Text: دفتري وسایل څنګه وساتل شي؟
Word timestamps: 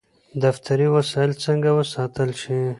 دفتري 0.43 0.87
وسایل 0.95 1.31
څنګه 1.43 1.69
وساتل 1.79 2.29
شي؟ 2.41 2.59